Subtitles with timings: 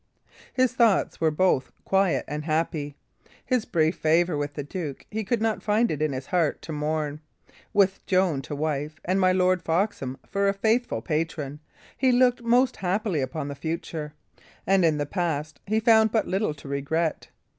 [0.51, 2.95] His thoughts were both quiet and happy.
[3.45, 6.71] His brief favour with the Duke he could not find it in his heart to
[6.71, 7.21] mourn;
[7.71, 11.59] with Joan to wife, and my Lord Foxham for a faithful patron,
[11.95, 14.11] he looked most happily upon the future;
[14.65, 17.27] and in the past he found but little to regret.